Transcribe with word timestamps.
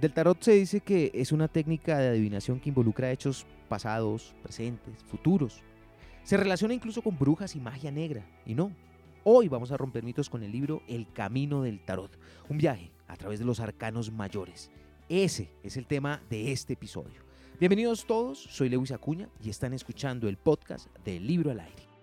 Del 0.00 0.12
tarot 0.12 0.42
se 0.42 0.52
dice 0.52 0.80
que 0.80 1.12
es 1.14 1.30
una 1.30 1.46
técnica 1.46 1.96
de 1.98 2.08
adivinación 2.08 2.58
que 2.58 2.68
involucra 2.68 3.12
hechos 3.12 3.46
pasados, 3.68 4.34
presentes, 4.42 5.04
futuros. 5.04 5.62
Se 6.24 6.36
relaciona 6.36 6.74
incluso 6.74 7.00
con 7.00 7.16
brujas 7.16 7.54
y 7.54 7.60
magia 7.60 7.92
negra. 7.92 8.26
Y 8.44 8.54
no, 8.54 8.72
hoy 9.22 9.48
vamos 9.48 9.70
a 9.70 9.76
romper 9.76 10.02
mitos 10.02 10.28
con 10.28 10.42
el 10.42 10.50
libro 10.50 10.82
El 10.88 11.06
Camino 11.12 11.62
del 11.62 11.78
Tarot, 11.78 12.10
un 12.48 12.58
viaje 12.58 12.90
a 13.06 13.16
través 13.16 13.38
de 13.38 13.44
los 13.44 13.60
arcanos 13.60 14.10
mayores. 14.10 14.72
Ese 15.08 15.52
es 15.62 15.76
el 15.76 15.86
tema 15.86 16.20
de 16.28 16.50
este 16.50 16.72
episodio. 16.72 17.22
Bienvenidos 17.60 18.04
todos, 18.04 18.42
soy 18.42 18.70
Lewis 18.70 18.90
Acuña 18.90 19.28
y 19.40 19.48
están 19.48 19.74
escuchando 19.74 20.28
el 20.28 20.38
podcast 20.38 20.88
del 21.04 21.24
Libro 21.24 21.52
al 21.52 21.60
Aire. 21.60 21.93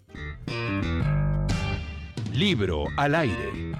Libro 2.34 2.87
al 2.96 3.14
aire. 3.14 3.76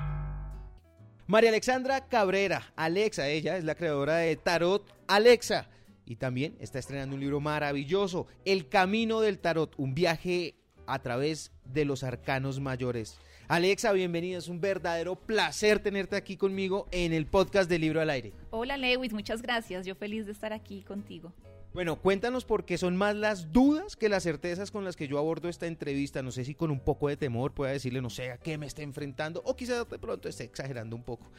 María 1.27 1.51
Alexandra 1.51 2.07
Cabrera, 2.07 2.73
Alexa, 2.77 3.27
ella 3.27 3.57
es 3.57 3.65
la 3.65 3.75
creadora 3.75 4.19
de 4.19 4.37
Tarot 4.37 4.89
Alexa 5.09 5.69
y 6.09 6.17
también 6.17 6.57
está 6.59 6.79
estrenando 6.79 7.15
un 7.15 7.21
libro 7.21 7.39
maravilloso, 7.39 8.27
El 8.47 8.69
Camino 8.69 9.21
del 9.21 9.39
Tarot, 9.39 9.75
un 9.77 9.95
viaje 9.95 10.55
a 10.87 11.01
través 11.01 11.53
de 11.67 11.85
los 11.85 12.03
arcanos 12.03 12.61
mayores. 12.61 13.19
Alexa, 13.47 13.93
bienvenida, 13.93 14.39
es 14.39 14.49
un 14.49 14.59
verdadero 14.59 15.17
placer 15.17 15.81
tenerte 15.81 16.17
aquí 16.17 16.39
conmigo 16.39 16.89
en 16.93 17.13
el 17.13 17.27
podcast 17.27 17.69
de 17.69 17.79
Libro 17.79 18.01
al 18.01 18.09
Aire. 18.09 18.33
Hola 18.51 18.79
Lewis, 18.79 19.13
muchas 19.13 19.43
gracias, 19.43 19.85
yo 19.85 19.95
feliz 19.95 20.25
de 20.25 20.33
estar 20.33 20.55
aquí 20.55 20.81
contigo. 20.83 21.35
Bueno, 21.75 21.97
cuéntanos 21.97 22.47
por 22.47 22.65
qué 22.65 22.79
son 22.79 22.97
más 22.97 23.15
las 23.15 23.53
dudas 23.53 23.95
que 23.95 24.09
las 24.09 24.23
certezas 24.23 24.71
con 24.71 24.85
las 24.85 24.97
que 24.97 25.07
yo 25.07 25.19
abordo 25.19 25.51
esta 25.51 25.67
entrevista. 25.67 26.23
No 26.23 26.31
sé 26.31 26.45
si 26.45 26.55
con 26.55 26.71
un 26.71 26.81
poco 26.81 27.09
de 27.09 27.19
temor 27.19 27.53
pueda 27.53 27.73
decirle, 27.73 28.01
no 28.01 28.09
sé, 28.09 28.31
a 28.31 28.39
qué 28.39 28.57
me 28.57 28.67
está 28.67 28.83
enfrentando 28.83 29.43
o 29.45 29.55
quizás 29.55 29.87
de 29.89 29.99
pronto 29.99 30.29
esté 30.29 30.45
exagerando 30.45 30.97
un 30.97 31.03
poco. 31.03 31.31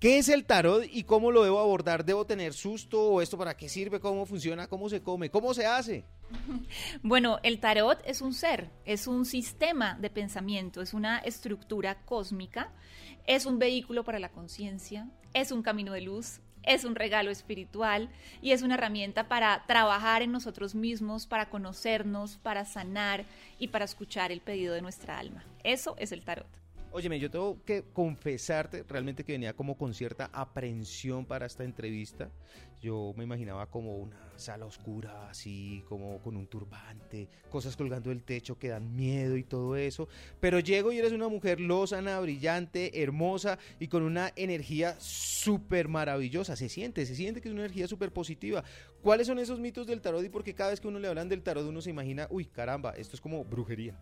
¿Qué 0.00 0.16
es 0.16 0.30
el 0.30 0.46
tarot 0.46 0.86
y 0.90 1.04
cómo 1.04 1.30
lo 1.30 1.44
debo 1.44 1.58
abordar? 1.58 2.06
¿Debo 2.06 2.24
tener 2.24 2.54
susto 2.54 3.02
o 3.02 3.20
esto 3.20 3.36
para 3.36 3.54
qué 3.54 3.68
sirve? 3.68 4.00
¿Cómo 4.00 4.24
funciona? 4.24 4.66
¿Cómo 4.66 4.88
se 4.88 5.02
come? 5.02 5.30
¿Cómo 5.30 5.52
se 5.52 5.66
hace? 5.66 6.06
Bueno, 7.02 7.38
el 7.42 7.60
tarot 7.60 8.00
es 8.06 8.22
un 8.22 8.32
ser, 8.32 8.70
es 8.86 9.06
un 9.06 9.26
sistema 9.26 9.98
de 10.00 10.08
pensamiento, 10.08 10.80
es 10.80 10.94
una 10.94 11.18
estructura 11.18 12.02
cósmica, 12.06 12.72
es 13.26 13.44
un 13.44 13.58
vehículo 13.58 14.02
para 14.02 14.18
la 14.18 14.30
conciencia, 14.30 15.06
es 15.34 15.52
un 15.52 15.62
camino 15.62 15.92
de 15.92 16.00
luz, 16.00 16.40
es 16.62 16.86
un 16.86 16.94
regalo 16.94 17.30
espiritual 17.30 18.08
y 18.40 18.52
es 18.52 18.62
una 18.62 18.76
herramienta 18.76 19.28
para 19.28 19.66
trabajar 19.66 20.22
en 20.22 20.32
nosotros 20.32 20.74
mismos, 20.74 21.26
para 21.26 21.50
conocernos, 21.50 22.38
para 22.38 22.64
sanar 22.64 23.26
y 23.58 23.68
para 23.68 23.84
escuchar 23.84 24.32
el 24.32 24.40
pedido 24.40 24.72
de 24.72 24.80
nuestra 24.80 25.18
alma. 25.18 25.44
Eso 25.62 25.94
es 25.98 26.10
el 26.12 26.24
tarot. 26.24 26.48
Óyeme, 26.92 27.20
yo 27.20 27.30
tengo 27.30 27.64
que 27.64 27.84
confesarte 27.92 28.82
realmente 28.88 29.22
que 29.22 29.30
venía 29.30 29.54
como 29.54 29.78
con 29.78 29.94
cierta 29.94 30.28
aprensión 30.32 31.24
para 31.24 31.46
esta 31.46 31.62
entrevista. 31.62 32.32
Yo 32.82 33.14
me 33.16 33.22
imaginaba 33.22 33.66
como 33.66 33.96
una 33.96 34.16
sala 34.34 34.66
oscura, 34.66 35.30
así 35.30 35.84
como 35.88 36.18
con 36.18 36.36
un 36.36 36.48
turbante, 36.48 37.28
cosas 37.48 37.76
colgando 37.76 38.10
del 38.10 38.24
techo 38.24 38.58
que 38.58 38.70
dan 38.70 38.96
miedo 38.96 39.36
y 39.36 39.44
todo 39.44 39.76
eso. 39.76 40.08
Pero 40.40 40.58
llego 40.58 40.90
y 40.90 40.98
eres 40.98 41.12
una 41.12 41.28
mujer 41.28 41.60
lozana, 41.60 42.18
brillante, 42.18 43.00
hermosa 43.00 43.56
y 43.78 43.86
con 43.86 44.02
una 44.02 44.32
energía 44.34 44.96
súper 44.98 45.86
maravillosa. 45.86 46.56
Se 46.56 46.68
siente, 46.68 47.06
se 47.06 47.14
siente 47.14 47.40
que 47.40 47.48
es 47.50 47.54
una 47.54 47.62
energía 47.62 47.86
súper 47.86 48.12
positiva. 48.12 48.64
¿Cuáles 49.00 49.28
son 49.28 49.38
esos 49.38 49.60
mitos 49.60 49.86
del 49.86 50.00
tarot 50.00 50.24
y 50.24 50.28
por 50.28 50.42
qué 50.42 50.56
cada 50.56 50.70
vez 50.70 50.80
que 50.80 50.88
uno 50.88 50.98
le 50.98 51.06
hablan 51.06 51.28
del 51.28 51.42
tarot 51.44 51.64
uno 51.64 51.80
se 51.80 51.90
imagina, 51.90 52.26
uy, 52.30 52.46
caramba, 52.46 52.94
esto 52.96 53.14
es 53.14 53.20
como 53.20 53.44
brujería? 53.44 53.96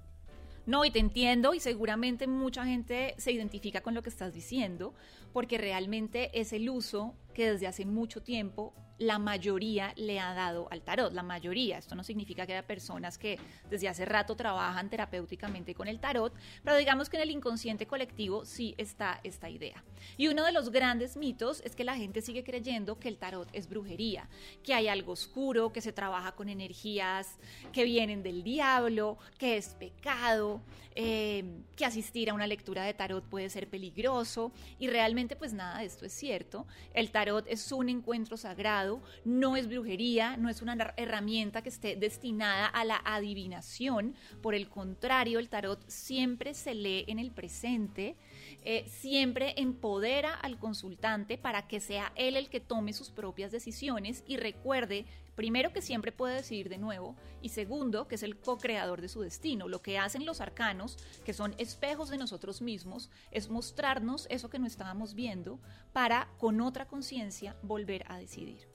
No, 0.69 0.85
y 0.85 0.91
te 0.91 0.99
entiendo 0.99 1.55
y 1.55 1.61
seguramente 1.61 2.27
mucha 2.27 2.67
gente 2.67 3.15
se 3.17 3.33
identifica 3.33 3.81
con 3.81 3.95
lo 3.95 4.03
que 4.03 4.11
estás 4.11 4.35
diciendo, 4.35 4.93
porque 5.33 5.57
realmente 5.57 6.39
es 6.39 6.53
el 6.53 6.69
uso 6.69 7.15
que 7.39 7.53
desde 7.53 7.69
hace 7.69 7.87
mucho 7.87 8.21
tiempo 8.21 8.75
la 8.99 9.21
mayoría 9.21 9.93
le 9.95 10.19
ha 10.19 10.35
dado 10.35 10.67
al 10.73 10.83
tarot, 10.83 11.13
la 11.13 11.23
mayoría. 11.23 11.79
Esto 11.79 11.95
no 11.95 12.03
significa 12.03 12.47
que 12.47 12.53
haya 12.53 12.67
personas 12.67 13.17
que 13.17 13.39
desde 13.71 13.89
hace 13.89 14.05
rato 14.05 14.35
trabajan 14.35 14.91
terapéuticamente 14.91 15.73
con 15.73 15.87
el 15.87 16.01
tarot, 16.01 16.35
pero 16.65 16.77
digamos 16.77 17.09
que 17.09 17.17
en 17.17 17.23
el 17.23 17.31
inconsciente 17.31 17.87
colectivo 17.87 18.45
sí 18.45 18.75
está 18.77 19.21
esta 19.23 19.49
idea. 19.49 19.85
Y 20.17 20.27
uno 20.27 20.45
de 20.45 20.51
los 20.51 20.71
grandes 20.71 21.17
mitos 21.17 21.61
es 21.65 21.77
que 21.77 21.85
la 21.85 21.95
gente 21.95 22.23
sigue 22.23 22.43
creyendo 22.43 22.99
que 22.99 23.07
el 23.07 23.19
tarot 23.19 23.49
es 23.53 23.69
brujería, 23.69 24.29
que 24.65 24.75
hay 24.75 24.89
algo 24.89 25.13
oscuro, 25.13 25.73
que 25.73 25.81
se 25.81 25.93
trabaja 25.93 26.33
con 26.33 26.49
energías 26.49 27.37
que 27.73 27.85
vienen 27.85 28.25
del 28.25 28.43
diablo, 28.43 29.17
que 29.39 29.59
es 29.59 29.77
pecado, 29.79 30.61
eh, 30.97 31.45
que 31.77 31.85
asistir 31.85 32.31
a 32.31 32.35
una 32.35 32.49
lectura 32.49 32.83
de 32.83 32.95
tarot 32.95 33.25
puede 33.25 33.49
ser 33.51 33.69
peligroso 33.69 34.51
y 34.81 34.89
realmente 34.89 35.37
pues 35.37 35.53
nada 35.53 35.79
de 35.79 35.85
esto 35.85 36.05
es 36.05 36.13
cierto. 36.13 36.67
El 36.93 37.13
tarot 37.13 37.28
es 37.47 37.73
un 37.73 37.89
encuentro 37.89 38.37
sagrado, 38.37 39.03
no 39.25 39.57
es 39.57 39.69
brujería, 39.69 40.37
no 40.37 40.49
es 40.49 40.63
una 40.63 40.95
herramienta 40.97 41.63
que 41.63 41.69
esté 41.69 41.97
destinada 41.97 42.67
a 42.67 42.85
la 42.85 43.01
adivinación. 43.05 44.15
Por 44.43 44.55
el 44.55 44.69
contrario, 44.69 45.39
el 45.39 45.49
tarot 45.49 45.83
siempre 45.89 46.55
se 46.55 46.75
lee 46.75 47.05
en 47.09 47.19
el 47.19 47.31
presente, 47.31 48.17
eh, 48.65 48.85
siempre 48.89 49.55
empodera 49.57 50.35
al 50.35 50.59
consultante 50.59 51.39
para 51.39 51.69
que 51.69 51.81
sea 51.81 52.13
él 52.17 52.37
el 52.37 52.49
que 52.49 52.61
tome 52.61 52.93
sus 52.93 53.11
propias 53.11 53.53
decisiones 53.53 54.25
y 54.27 54.37
recuerde 54.37 55.07
primero 55.39 55.73
que 55.73 55.83
siempre 55.83 56.11
puede 56.11 56.35
decidir 56.35 56.69
de 56.69 56.79
nuevo 56.79 57.15
y 57.41 57.51
segundo 57.51 58.09
que 58.09 58.17
es 58.17 58.25
el 58.25 58.41
co-creador 58.41 59.01
de 59.01 59.09
su 59.09 59.21
destino. 59.21 59.69
Lo 59.69 59.83
que 59.83 59.97
hacen 59.97 60.27
los 60.27 60.41
arcanos, 60.41 60.99
que 61.25 61.33
son 61.33 61.55
espejos 61.59 62.09
de 62.09 62.19
nosotros 62.19 62.61
mismos, 62.61 63.09
es 63.31 63.49
mostrarnos 63.49 64.27
eso 64.31 64.51
que 64.51 64.59
no 64.59 64.67
estábamos 64.67 65.15
viendo 65.15 65.61
para 65.93 66.29
con 66.39 66.61
otra 66.61 66.89
conciencia 66.89 67.57
volver 67.63 68.03
a 68.09 68.19
decidir. 68.19 68.67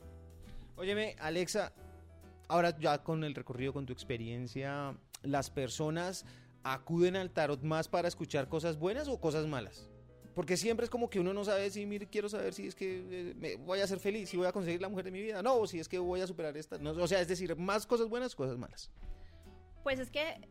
Óyeme, 0.77 1.17
Alexa, 1.19 1.73
ahora 2.47 2.79
ya 2.79 3.03
con 3.03 3.25
el 3.25 3.35
recorrido, 3.35 3.73
con 3.73 3.85
tu 3.85 3.91
experiencia, 3.91 4.95
¿las 5.21 5.49
personas 5.49 6.25
acuden 6.63 7.17
al 7.17 7.31
tarot 7.31 7.61
más 7.61 7.89
para 7.89 8.07
escuchar 8.07 8.47
cosas 8.47 8.79
buenas 8.79 9.09
o 9.09 9.19
cosas 9.19 9.47
malas? 9.47 9.89
Porque 10.35 10.57
siempre 10.57 10.85
es 10.85 10.89
como 10.89 11.09
que 11.09 11.19
uno 11.19 11.33
no 11.33 11.43
sabe 11.43 11.69
si, 11.69 11.85
mire, 11.85 12.07
quiero 12.07 12.27
saber 12.27 12.53
si 12.53 12.67
es 12.67 12.75
que 12.75 13.03
eh, 13.09 13.33
me 13.35 13.55
voy 13.57 13.79
a 13.79 13.87
ser 13.87 13.99
feliz, 13.99 14.29
si 14.29 14.37
voy 14.37 14.47
a 14.47 14.51
conseguir 14.51 14.81
la 14.81 14.89
mujer 14.89 15.05
de 15.05 15.11
mi 15.11 15.21
vida, 15.21 15.43
no, 15.43 15.55
o 15.55 15.67
si 15.67 15.79
es 15.79 15.87
que 15.87 15.99
voy 15.99 16.21
a 16.21 16.27
superar 16.27 16.57
esta. 16.57 16.77
No, 16.77 16.91
o 16.91 17.07
sea, 17.07 17.21
es 17.21 17.27
decir, 17.27 17.55
más 17.55 17.85
cosas 17.85 18.09
buenas, 18.09 18.35
cosas 18.35 18.57
malas. 18.57 18.89
Pues 19.83 19.99
es 19.99 20.09
que 20.09 20.47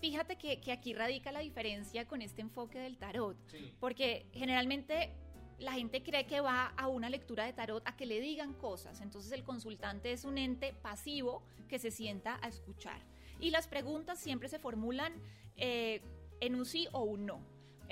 fíjate 0.00 0.36
que, 0.36 0.60
que 0.60 0.72
aquí 0.72 0.94
radica 0.94 1.30
la 1.30 1.40
diferencia 1.40 2.06
con 2.06 2.22
este 2.22 2.42
enfoque 2.42 2.78
del 2.78 2.98
tarot. 2.98 3.36
Porque 3.80 4.26
generalmente 4.32 5.12
la 5.58 5.72
gente 5.72 6.02
cree 6.02 6.26
que 6.26 6.40
va 6.40 6.66
a 6.76 6.88
una 6.88 7.08
lectura 7.08 7.44
de 7.44 7.52
tarot 7.52 7.82
a 7.86 7.96
que 7.96 8.06
le 8.06 8.20
digan 8.20 8.54
cosas. 8.54 9.00
Entonces 9.00 9.32
el 9.32 9.44
consultante 9.44 10.12
es 10.12 10.24
un 10.24 10.38
ente 10.38 10.74
pasivo 10.82 11.42
que 11.68 11.78
se 11.78 11.90
sienta 11.90 12.38
a 12.42 12.48
escuchar. 12.48 13.00
Y 13.40 13.50
las 13.50 13.68
preguntas 13.68 14.18
siempre 14.18 14.48
se 14.48 14.58
formulan 14.58 15.12
eh, 15.56 16.00
en 16.40 16.54
un 16.54 16.66
sí 16.66 16.88
o 16.92 17.02
un 17.02 17.26
no. 17.26 17.40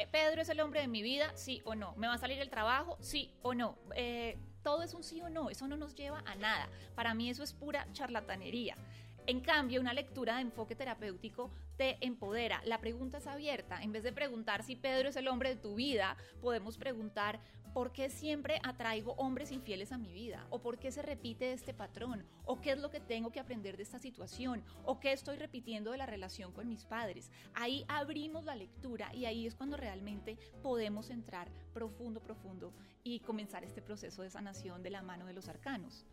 Eh, 0.01 0.09
Pedro 0.11 0.41
es 0.41 0.49
el 0.49 0.61
hombre 0.61 0.81
de 0.81 0.89
mi 0.89 1.03
vida, 1.03 1.31
sí 1.35 1.61
o 1.67 1.75
no. 1.75 1.95
¿Me 1.97 2.07
va 2.07 2.15
a 2.15 2.19
salir 2.19 2.41
el 2.41 2.49
trabajo? 2.49 2.97
Sí 3.01 3.35
o 3.43 3.53
no. 3.53 3.77
Eh, 3.95 4.39
todo 4.63 4.83
es 4.83 4.95
un 4.95 5.03
sí 5.03 5.21
o 5.21 5.29
no, 5.29 5.51
eso 5.51 5.69
no 5.69 5.77
nos 5.77 5.95
lleva 5.95 6.23
a 6.25 6.35
nada. 6.37 6.71
Para 6.95 7.13
mí 7.13 7.29
eso 7.29 7.43
es 7.43 7.53
pura 7.53 7.87
charlatanería. 7.93 8.77
En 9.27 9.41
cambio, 9.41 9.81
una 9.81 9.95
lectura 9.95 10.37
de 10.37 10.43
enfoque 10.43 10.75
terapéutico 10.75 11.51
te 11.77 12.05
empodera. 12.05 12.61
La 12.65 12.81
pregunta 12.81 13.19
es 13.19 13.27
abierta. 13.27 13.83
En 13.83 13.93
vez 13.93 14.03
de 14.03 14.13
preguntar 14.13 14.63
si 14.63 14.77
Pedro 14.77 15.09
es 15.09 15.17
el 15.17 15.29
hombre 15.29 15.51
de 15.51 15.61
tu 15.61 15.77
vida, 15.77 16.17
podemos 16.41 16.77
preguntar 16.79 17.41
por 17.73 17.93
qué 17.93 18.11
siempre 18.11 18.61
atraigo 18.65 19.13
hombres 19.13 19.53
infieles 19.53 19.93
a 19.93 19.99
mi 19.99 20.13
vida, 20.13 20.47
o 20.51 20.61
por 20.61 20.79
qué 20.79 20.91
se 20.91 21.03
repite 21.03 21.53
este 21.53 21.73
patrón, 21.73 22.25
o 22.45 22.61
qué 22.61 22.73
es 22.73 22.79
lo 22.79 22.91
que 22.91 23.01
tengo 23.01 23.31
que 23.31 23.41
aprender 23.41 23.77
de 23.77 23.83
esta 23.83 23.99
situación, 23.99 24.65
o 24.85 24.99
qué 24.99 25.13
estoy 25.13 25.37
repitiendo 25.37 25.93
de 25.93 25.99
la 25.99 26.07
relación 26.07 26.53
con 26.53 26.69
mis 26.69 26.85
padres. 26.85 27.31
Ahí 27.55 27.85
abrimos 27.89 28.45
la 28.45 28.57
lectura 28.57 29.15
y 29.15 29.25
ahí 29.27 29.47
es 29.47 29.55
cuando 29.55 29.77
realmente 29.77 30.37
podemos 30.63 31.11
entrar 31.11 31.49
profundo, 31.73 32.21
profundo 32.21 32.73
y 33.05 33.21
comenzar 33.21 33.65
este 33.65 33.83
proceso 33.83 34.23
de 34.23 34.31
sanación 34.31 34.83
de 34.83 34.91
la 34.91 35.03
mano 35.03 35.27
de 35.27 35.35
los 35.35 35.49
arcanos. 35.49 36.05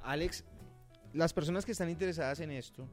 Alex, 0.00 0.44
las 1.12 1.32
personas 1.32 1.64
que 1.64 1.72
están 1.72 1.90
interesadas 1.90 2.40
en 2.40 2.50
esto, 2.50 2.88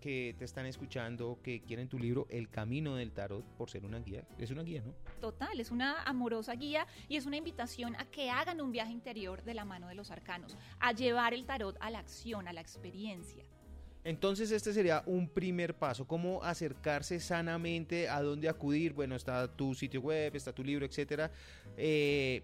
que 0.00 0.34
te 0.38 0.44
están 0.44 0.66
escuchando, 0.66 1.38
que 1.42 1.60
quieren 1.60 1.88
tu 1.88 1.98
libro 1.98 2.26
El 2.30 2.48
Camino 2.48 2.94
del 2.94 3.12
Tarot, 3.12 3.44
por 3.56 3.68
ser 3.68 3.84
una 3.84 3.98
guía, 3.98 4.24
es 4.38 4.50
una 4.50 4.62
guía, 4.62 4.82
¿no? 4.84 4.94
Total, 5.20 5.58
es 5.58 5.70
una 5.70 6.02
amorosa 6.04 6.54
guía 6.54 6.86
y 7.08 7.16
es 7.16 7.26
una 7.26 7.36
invitación 7.36 7.96
a 7.96 8.04
que 8.06 8.30
hagan 8.30 8.60
un 8.60 8.70
viaje 8.70 8.92
interior 8.92 9.42
de 9.42 9.54
la 9.54 9.64
mano 9.64 9.88
de 9.88 9.94
los 9.94 10.10
arcanos, 10.10 10.56
a 10.78 10.92
llevar 10.92 11.34
el 11.34 11.46
tarot 11.46 11.76
a 11.80 11.90
la 11.90 11.98
acción, 11.98 12.48
a 12.48 12.52
la 12.52 12.60
experiencia. 12.60 13.44
Entonces 14.04 14.52
este 14.52 14.72
sería 14.72 15.02
un 15.06 15.28
primer 15.28 15.74
paso, 15.74 16.06
cómo 16.06 16.42
acercarse 16.42 17.20
sanamente, 17.20 18.08
a 18.08 18.22
dónde 18.22 18.48
acudir. 18.48 18.92
Bueno, 18.94 19.16
está 19.16 19.48
tu 19.48 19.74
sitio 19.74 20.00
web, 20.00 20.34
está 20.34 20.52
tu 20.52 20.64
libro, 20.64 20.86
etcétera. 20.86 21.30
Eh, 21.76 22.42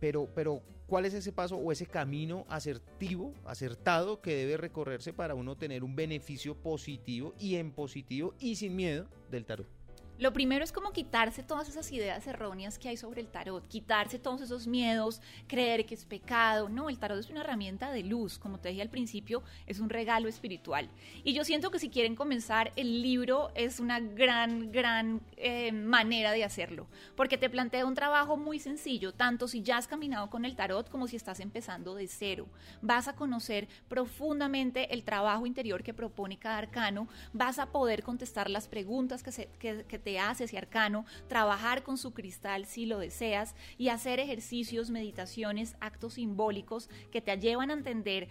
pero, 0.00 0.28
pero, 0.34 0.62
¿cuál 0.90 1.04
es 1.04 1.14
ese 1.14 1.30
paso 1.30 1.56
o 1.56 1.70
ese 1.70 1.86
camino 1.86 2.44
asertivo, 2.48 3.32
acertado 3.44 4.20
que 4.20 4.34
debe 4.34 4.56
recorrerse 4.56 5.12
para 5.12 5.36
uno 5.36 5.56
tener 5.56 5.84
un 5.84 5.94
beneficio 5.94 6.56
positivo 6.56 7.32
y 7.38 7.54
en 7.54 7.70
positivo 7.70 8.34
y 8.40 8.56
sin 8.56 8.74
miedo 8.74 9.06
del 9.30 9.46
tarot? 9.46 9.79
Lo 10.20 10.34
primero 10.34 10.62
es 10.62 10.70
como 10.70 10.92
quitarse 10.92 11.42
todas 11.42 11.70
esas 11.70 11.90
ideas 11.92 12.26
erróneas 12.26 12.78
que 12.78 12.90
hay 12.90 12.98
sobre 12.98 13.22
el 13.22 13.28
tarot, 13.28 13.66
quitarse 13.66 14.18
todos 14.18 14.42
esos 14.42 14.66
miedos, 14.66 15.22
creer 15.46 15.86
que 15.86 15.94
es 15.94 16.04
pecado. 16.04 16.68
No, 16.68 16.90
el 16.90 16.98
tarot 16.98 17.18
es 17.18 17.30
una 17.30 17.40
herramienta 17.40 17.90
de 17.90 18.02
luz, 18.02 18.38
como 18.38 18.60
te 18.60 18.68
dije 18.68 18.82
al 18.82 18.90
principio, 18.90 19.42
es 19.66 19.80
un 19.80 19.88
regalo 19.88 20.28
espiritual. 20.28 20.90
Y 21.24 21.32
yo 21.32 21.42
siento 21.42 21.70
que 21.70 21.78
si 21.78 21.88
quieren 21.88 22.16
comenzar, 22.16 22.70
el 22.76 23.00
libro 23.00 23.50
es 23.54 23.80
una 23.80 23.98
gran, 23.98 24.70
gran 24.70 25.22
eh, 25.38 25.72
manera 25.72 26.32
de 26.32 26.44
hacerlo, 26.44 26.86
porque 27.16 27.38
te 27.38 27.48
plantea 27.48 27.86
un 27.86 27.94
trabajo 27.94 28.36
muy 28.36 28.58
sencillo, 28.58 29.14
tanto 29.14 29.48
si 29.48 29.62
ya 29.62 29.78
has 29.78 29.88
caminado 29.88 30.28
con 30.28 30.44
el 30.44 30.54
tarot 30.54 30.90
como 30.90 31.08
si 31.08 31.16
estás 31.16 31.40
empezando 31.40 31.94
de 31.94 32.08
cero. 32.08 32.46
Vas 32.82 33.08
a 33.08 33.16
conocer 33.16 33.68
profundamente 33.88 34.92
el 34.92 35.02
trabajo 35.02 35.46
interior 35.46 35.82
que 35.82 35.94
propone 35.94 36.38
cada 36.38 36.58
arcano, 36.58 37.08
vas 37.32 37.58
a 37.58 37.72
poder 37.72 38.02
contestar 38.02 38.50
las 38.50 38.68
preguntas 38.68 39.22
que, 39.22 39.32
se, 39.32 39.48
que, 39.58 39.86
que 39.88 39.98
te 39.98 40.09
hace 40.18 40.44
ese 40.44 40.58
arcano, 40.58 41.04
trabajar 41.28 41.82
con 41.82 41.96
su 41.96 42.12
cristal 42.12 42.66
si 42.66 42.86
lo 42.86 42.98
deseas 42.98 43.54
y 43.78 43.88
hacer 43.88 44.20
ejercicios, 44.20 44.90
meditaciones, 44.90 45.76
actos 45.80 46.14
simbólicos 46.14 46.88
que 47.10 47.20
te 47.20 47.36
llevan 47.38 47.70
a 47.70 47.74
entender 47.74 48.28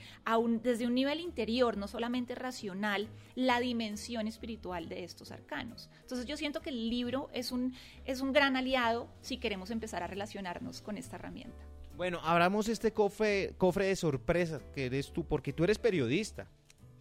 desde 0.61 0.87
un 0.87 0.95
nivel 0.95 1.19
interior, 1.19 1.77
no 1.77 1.87
solamente 1.87 2.35
racional, 2.35 3.07
la 3.35 3.59
dimensión 3.59 4.27
espiritual 4.27 4.89
de 4.89 5.03
estos 5.03 5.31
arcanos. 5.31 5.89
Entonces 6.01 6.25
yo 6.25 6.37
siento 6.37 6.61
que 6.61 6.69
el 6.69 6.89
libro 6.89 7.29
es 7.33 7.51
un, 7.51 7.73
es 8.05 8.21
un 8.21 8.33
gran 8.33 8.55
aliado 8.55 9.07
si 9.21 9.37
queremos 9.37 9.71
empezar 9.71 10.03
a 10.03 10.07
relacionarnos 10.07 10.81
con 10.81 10.97
esta 10.97 11.15
herramienta. 11.15 11.65
Bueno, 11.95 12.19
abramos 12.23 12.69
este 12.69 12.93
cofre, 12.93 13.53
cofre 13.57 13.87
de 13.87 13.95
sorpresa 13.95 14.61
que 14.73 14.85
eres 14.85 15.11
tú, 15.11 15.25
porque 15.25 15.51
tú 15.51 15.65
eres 15.65 15.77
periodista, 15.77 16.47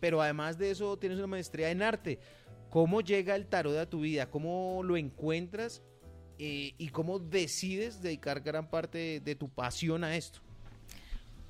pero 0.01 0.21
además 0.21 0.59
de 0.59 0.73
eso 0.73 0.97
tienes 0.97 1.19
una 1.19 1.29
maestría 1.29 1.71
en 1.71 1.83
arte. 1.83 2.19
¿Cómo 2.71 3.01
llega 3.01 3.35
el 3.35 3.47
tarot 3.47 3.77
a 3.79 3.89
tu 3.89 4.01
vida? 4.01 4.31
¿Cómo 4.31 4.83
lo 4.85 4.97
encuentras? 4.97 5.83
Eh, 6.39 6.75
¿Y 6.77 6.89
cómo 6.89 7.19
decides 7.19 8.03
dedicar 8.03 8.41
gran 8.41 8.69
parte 8.69 9.21
de, 9.21 9.35
tu 9.35 9.49
pasión 9.49 10.05
a 10.05 10.15
esto? 10.15 10.41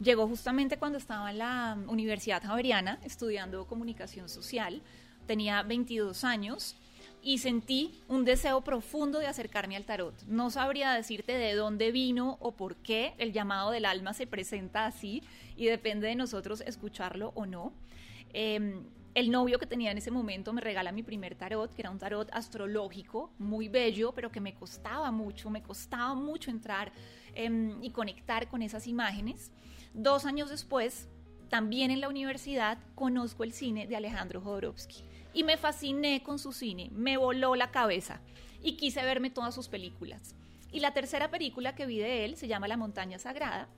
Llegó 0.01 0.29
justamente 0.29 0.79
cuando 0.79 0.97
estaba 0.97 1.31
en 1.31 1.39
la 1.39 1.77
Universidad 1.89 2.43
Javeriana 2.43 3.01
estudiando 3.05 3.67
comunicación 3.67 4.29
social. 4.29 4.81
Tenía 5.27 5.63
22 5.63 6.23
años 6.23 6.77
y 7.21 7.39
sentí 7.39 8.01
un 8.07 8.25
deseo 8.25 8.63
profundo 8.63 9.19
de 9.19 9.27
acercarme 9.27 9.77
al 9.77 9.85
tarot. 9.85 10.15
No 10.27 10.51
sabría 10.51 10.93
decirte 10.93 11.33
de 11.33 11.55
dónde 11.55 11.91
vino 11.91 12.39
o 12.41 12.53
por 12.53 12.77
qué 12.77 13.15
el 13.19 13.33
llamado 13.33 13.73
del 13.73 13.87
alma 13.87 14.15
se 14.15 14.29
presenta 14.29 14.87
así 14.87 15.25
y 15.57 15.67
depende 15.67 16.07
de 16.07 16.15
nosotros 16.15 16.61
escucharlo 16.61 17.33
o 17.35 17.45
no. 17.45 17.73
Em, 18.33 18.85
el 19.19 19.33
novio 19.33 19.59
que 19.59 19.67
tenía 19.67 19.91
en 19.91 19.99
ese 19.99 20.13
momento 20.13 20.53
me 20.53 20.61
regala 20.61 20.93
mi 20.93 21.03
primer 21.03 21.35
tarot, 21.35 21.75
que 21.75 21.83
era 21.83 21.91
un 21.91 21.99
tarot 21.99 22.31
astrológico, 22.33 23.33
muy 23.39 23.69
bello, 23.69 24.13
pero 24.13 24.31
que 24.31 24.41
me 24.41 24.55
costaba 24.55 25.11
mucho, 25.11 25.51
me 25.51 25.61
costaba 25.61 26.15
mucho 26.15 26.53
entrar 26.53 26.93
em, 27.35 27.83
y 27.83 27.91
conectar 27.91 28.49
con 28.49 28.63
esas 28.63 28.87
imágenes. 28.87 29.51
Dos 29.93 30.25
años 30.25 30.51
después, 30.51 31.09
también 31.49 31.91
en 31.91 32.01
la 32.01 32.09
universidad, 32.09 32.79
conozco 32.95 33.43
el 33.43 33.53
cine 33.53 33.89
de 33.89 33.97
Alejandro 33.97 34.41
Jodorowsky 34.41 35.03
y 35.35 35.43
me 35.43 35.57
fasciné 35.57 36.23
con 36.23 36.39
su 36.39 36.53
cine, 36.53 36.89
me 36.93 37.17
voló 37.17 37.57
la 37.57 37.73
cabeza 37.73 38.21
y 38.63 38.77
quise 38.77 39.03
verme 39.03 39.31
todas 39.31 39.53
sus 39.53 39.67
películas. 39.67 40.37
Y 40.71 40.81
la 40.81 40.93
tercera 40.93 41.31
película 41.31 41.75
que 41.75 41.87
vi 41.87 41.99
de 41.99 42.25
él 42.25 42.37
se 42.37 42.49
llama 42.49 42.69
La 42.69 42.77
montaña 42.77 43.19
sagrada 43.19 43.69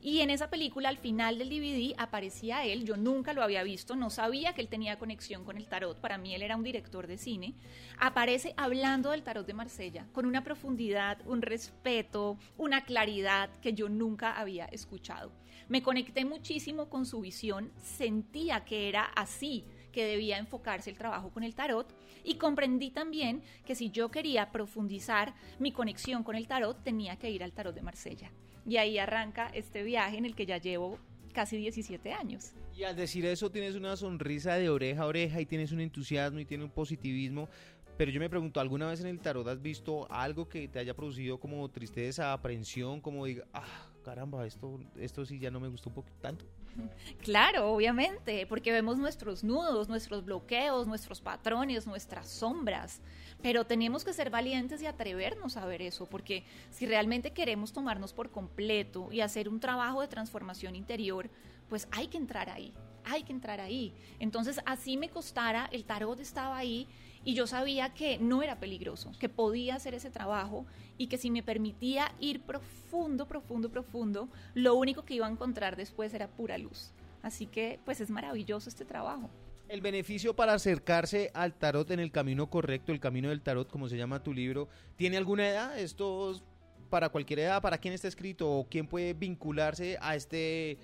y 0.00 0.20
en 0.20 0.30
esa 0.30 0.48
película, 0.48 0.88
al 0.88 0.96
final 0.96 1.38
del 1.38 1.48
DVD, 1.48 1.94
aparecía 1.98 2.64
él. 2.64 2.84
Yo 2.84 2.96
nunca 2.96 3.32
lo 3.32 3.42
había 3.42 3.64
visto, 3.64 3.96
no 3.96 4.10
sabía 4.10 4.52
que 4.52 4.60
él 4.60 4.68
tenía 4.68 4.98
conexión 4.98 5.44
con 5.44 5.56
el 5.56 5.66
tarot. 5.66 5.98
Para 5.98 6.18
mí, 6.18 6.34
él 6.34 6.42
era 6.42 6.56
un 6.56 6.62
director 6.62 7.08
de 7.08 7.18
cine. 7.18 7.54
Aparece 7.98 8.54
hablando 8.56 9.10
del 9.10 9.24
tarot 9.24 9.46
de 9.46 9.54
Marsella, 9.54 10.06
con 10.12 10.24
una 10.24 10.44
profundidad, 10.44 11.18
un 11.26 11.42
respeto, 11.42 12.38
una 12.56 12.84
claridad 12.84 13.50
que 13.60 13.72
yo 13.72 13.88
nunca 13.88 14.38
había 14.38 14.66
escuchado. 14.66 15.32
Me 15.68 15.82
conecté 15.82 16.24
muchísimo 16.24 16.88
con 16.88 17.04
su 17.04 17.20
visión, 17.20 17.72
sentía 17.82 18.64
que 18.64 18.88
era 18.88 19.04
así 19.16 19.64
que 19.98 20.04
debía 20.04 20.38
enfocarse 20.38 20.90
el 20.90 20.96
trabajo 20.96 21.30
con 21.30 21.42
el 21.42 21.56
tarot 21.56 21.92
y 22.22 22.36
comprendí 22.36 22.92
también 22.92 23.42
que 23.66 23.74
si 23.74 23.90
yo 23.90 24.12
quería 24.12 24.52
profundizar 24.52 25.34
mi 25.58 25.72
conexión 25.72 26.22
con 26.22 26.36
el 26.36 26.46
tarot 26.46 26.84
tenía 26.84 27.16
que 27.16 27.32
ir 27.32 27.42
al 27.42 27.50
tarot 27.50 27.74
de 27.74 27.82
Marsella. 27.82 28.30
Y 28.64 28.76
ahí 28.76 28.96
arranca 28.98 29.48
este 29.52 29.82
viaje 29.82 30.16
en 30.16 30.24
el 30.24 30.36
que 30.36 30.46
ya 30.46 30.58
llevo 30.58 31.00
casi 31.32 31.56
17 31.56 32.12
años. 32.12 32.52
Y 32.76 32.84
al 32.84 32.94
decir 32.94 33.26
eso 33.26 33.50
tienes 33.50 33.74
una 33.74 33.96
sonrisa 33.96 34.54
de 34.54 34.70
oreja 34.70 35.02
a 35.02 35.06
oreja 35.06 35.40
y 35.40 35.46
tienes 35.46 35.72
un 35.72 35.80
entusiasmo 35.80 36.38
y 36.38 36.44
tienes 36.44 36.66
un 36.66 36.70
positivismo. 36.70 37.48
Pero 37.96 38.12
yo 38.12 38.20
me 38.20 38.30
pregunto, 38.30 38.60
¿alguna 38.60 38.86
vez 38.86 39.00
en 39.00 39.08
el 39.08 39.18
tarot 39.18 39.48
has 39.48 39.60
visto 39.60 40.06
algo 40.12 40.48
que 40.48 40.68
te 40.68 40.78
haya 40.78 40.94
producido 40.94 41.40
como 41.40 41.68
tristeza, 41.72 42.32
aprensión, 42.32 43.00
como 43.00 43.26
diga, 43.26 43.48
ah, 43.52 43.90
caramba, 44.04 44.46
esto, 44.46 44.78
esto 44.96 45.26
sí 45.26 45.40
ya 45.40 45.50
no 45.50 45.58
me 45.58 45.66
gustó 45.66 45.88
un 45.88 45.96
poco 45.96 46.10
tanto? 46.20 46.44
Claro, 47.22 47.72
obviamente, 47.72 48.46
porque 48.46 48.72
vemos 48.72 48.98
nuestros 48.98 49.44
nudos, 49.44 49.88
nuestros 49.88 50.24
bloqueos, 50.24 50.86
nuestros 50.86 51.20
patrones, 51.20 51.86
nuestras 51.86 52.28
sombras, 52.28 53.00
pero 53.42 53.66
tenemos 53.66 54.04
que 54.04 54.12
ser 54.12 54.30
valientes 54.30 54.82
y 54.82 54.86
atrevernos 54.86 55.56
a 55.56 55.66
ver 55.66 55.82
eso, 55.82 56.06
porque 56.06 56.44
si 56.70 56.86
realmente 56.86 57.32
queremos 57.32 57.72
tomarnos 57.72 58.12
por 58.12 58.30
completo 58.30 59.08
y 59.12 59.20
hacer 59.20 59.48
un 59.48 59.60
trabajo 59.60 60.00
de 60.00 60.08
transformación 60.08 60.76
interior, 60.76 61.30
pues 61.68 61.86
hay 61.90 62.08
que 62.08 62.16
entrar 62.16 62.48
ahí, 62.48 62.72
hay 63.04 63.22
que 63.22 63.32
entrar 63.32 63.60
ahí. 63.60 63.94
Entonces, 64.18 64.60
así 64.64 64.96
me 64.96 65.10
costara, 65.10 65.68
el 65.72 65.84
tarot 65.84 66.18
estaba 66.20 66.56
ahí 66.56 66.88
y 67.24 67.34
yo 67.34 67.46
sabía 67.46 67.92
que 67.94 68.18
no 68.18 68.42
era 68.42 68.58
peligroso, 68.58 69.12
que 69.18 69.28
podía 69.28 69.74
hacer 69.74 69.94
ese 69.94 70.10
trabajo 70.10 70.66
y 70.96 71.08
que 71.08 71.18
si 71.18 71.30
me 71.30 71.42
permitía 71.42 72.12
ir 72.20 72.40
profundo, 72.40 73.26
profundo, 73.26 73.70
profundo, 73.70 74.28
lo 74.54 74.74
único 74.74 75.04
que 75.04 75.14
iba 75.14 75.26
a 75.26 75.30
encontrar 75.30 75.76
después 75.76 76.14
era 76.14 76.28
pura 76.28 76.58
luz. 76.58 76.92
Así 77.22 77.46
que 77.46 77.80
pues 77.84 78.00
es 78.00 78.10
maravilloso 78.10 78.68
este 78.68 78.84
trabajo. 78.84 79.30
El 79.68 79.82
beneficio 79.82 80.34
para 80.34 80.54
acercarse 80.54 81.30
al 81.34 81.52
tarot 81.52 81.90
en 81.90 82.00
el 82.00 82.10
camino 82.10 82.48
correcto, 82.48 82.90
el 82.90 83.00
camino 83.00 83.28
del 83.28 83.42
tarot, 83.42 83.70
como 83.70 83.88
se 83.88 83.98
llama 83.98 84.22
tu 84.22 84.32
libro, 84.32 84.68
¿tiene 84.96 85.18
alguna 85.18 85.48
edad? 85.48 85.78
¿Esto 85.78 86.30
es 86.30 86.42
para 86.88 87.10
cualquier 87.10 87.40
edad? 87.40 87.60
¿Para 87.60 87.78
quién 87.78 87.92
está 87.92 88.08
escrito? 88.08 88.50
¿O 88.50 88.66
quién 88.66 88.86
puede 88.86 89.12
vincularse 89.12 89.98
a 90.00 90.16
este 90.16 90.78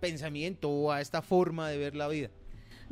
pensamiento 0.00 0.68
o 0.68 0.90
a 0.90 1.00
esta 1.00 1.22
forma 1.22 1.68
de 1.68 1.78
ver 1.78 1.94
la 1.94 2.08
vida? 2.08 2.30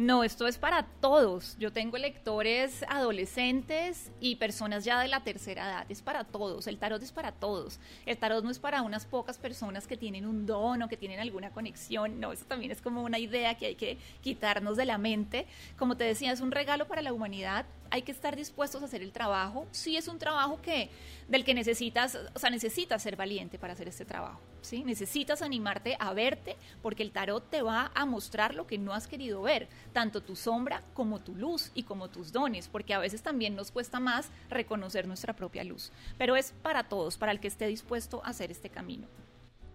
No, 0.02 0.24
esto 0.24 0.48
es 0.48 0.58
para 0.58 0.82
todos. 1.00 1.56
Yo 1.60 1.72
tengo 1.72 1.96
lectores 1.96 2.84
adolescentes 2.88 4.10
y 4.18 4.34
personas 4.34 4.84
ya 4.84 4.98
de 4.98 5.06
la 5.06 5.20
tercera 5.20 5.64
edad. 5.64 5.86
Es 5.88 6.02
para 6.02 6.24
todos. 6.24 6.66
El 6.66 6.76
tarot 6.78 7.00
es 7.04 7.12
para 7.12 7.30
todos. 7.30 7.78
El 8.04 8.18
tarot 8.18 8.42
no 8.42 8.50
es 8.50 8.58
para 8.58 8.82
unas 8.82 9.06
pocas 9.06 9.38
personas 9.38 9.86
que 9.86 9.96
tienen 9.96 10.26
un 10.26 10.44
don 10.44 10.82
o 10.82 10.88
que 10.88 10.96
tienen 10.96 11.20
alguna 11.20 11.50
conexión. 11.50 12.18
No, 12.18 12.32
eso 12.32 12.44
también 12.46 12.72
es 12.72 12.82
como 12.82 13.04
una 13.04 13.20
idea 13.20 13.54
que 13.54 13.66
hay 13.66 13.74
que 13.76 13.96
quitarnos 14.22 14.76
de 14.76 14.86
la 14.86 14.98
mente. 14.98 15.46
Como 15.78 15.96
te 15.96 16.02
decía, 16.02 16.32
es 16.32 16.40
un 16.40 16.50
regalo 16.50 16.88
para 16.88 17.00
la 17.00 17.12
humanidad 17.12 17.64
hay 17.92 18.02
que 18.02 18.10
estar 18.10 18.34
dispuestos 18.34 18.80
a 18.80 18.86
hacer 18.86 19.02
el 19.02 19.12
trabajo. 19.12 19.66
Sí 19.70 19.98
es 19.98 20.08
un 20.08 20.18
trabajo 20.18 20.60
que 20.62 20.88
del 21.28 21.44
que 21.44 21.52
necesitas, 21.52 22.18
o 22.34 22.38
sea, 22.38 22.48
necesitas 22.48 23.02
ser 23.02 23.16
valiente 23.16 23.58
para 23.58 23.74
hacer 23.74 23.86
este 23.86 24.06
trabajo, 24.06 24.40
¿sí? 24.62 24.82
Necesitas 24.82 25.42
animarte 25.42 25.96
a 26.00 26.14
verte 26.14 26.56
porque 26.80 27.02
el 27.02 27.12
tarot 27.12 27.50
te 27.50 27.60
va 27.60 27.92
a 27.94 28.06
mostrar 28.06 28.54
lo 28.54 28.66
que 28.66 28.78
no 28.78 28.94
has 28.94 29.06
querido 29.06 29.42
ver, 29.42 29.68
tanto 29.92 30.22
tu 30.22 30.36
sombra 30.36 30.82
como 30.94 31.20
tu 31.20 31.34
luz 31.34 31.70
y 31.74 31.82
como 31.82 32.08
tus 32.08 32.32
dones, 32.32 32.66
porque 32.66 32.94
a 32.94 32.98
veces 32.98 33.22
también 33.22 33.54
nos 33.54 33.70
cuesta 33.70 34.00
más 34.00 34.30
reconocer 34.48 35.06
nuestra 35.06 35.34
propia 35.34 35.62
luz, 35.62 35.92
pero 36.16 36.34
es 36.34 36.54
para 36.62 36.84
todos, 36.84 37.18
para 37.18 37.32
el 37.32 37.40
que 37.40 37.48
esté 37.48 37.66
dispuesto 37.66 38.22
a 38.24 38.30
hacer 38.30 38.50
este 38.50 38.70
camino. 38.70 39.06